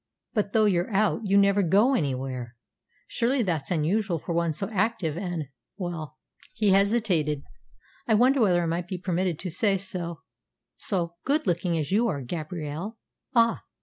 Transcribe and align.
"But 0.33 0.51
though 0.53 0.65
you're 0.65 0.89
out, 0.89 1.21
you 1.25 1.37
never 1.37 1.61
go 1.61 1.93
anywhere. 1.93 2.55
Surely 3.05 3.43
that's 3.43 3.69
unusual 3.69 4.17
for 4.17 4.33
one 4.33 4.51
so 4.51 4.67
active 4.71 5.15
and 5.15 5.49
well" 5.77 6.17
he 6.55 6.71
hesitated 6.71 7.43
"I 8.07 8.15
wonder 8.15 8.41
whether 8.41 8.63
I 8.63 8.65
might 8.65 8.87
be 8.87 8.97
permitted 8.97 9.37
to 9.37 9.51
say 9.51 9.77
so 9.77 10.23
so 10.75 11.17
good 11.23 11.45
looking 11.45 11.77
as 11.77 11.91
you 11.91 12.07
are, 12.07 12.21
Gabrielle." 12.23 12.97
"Ah!" 13.35 13.63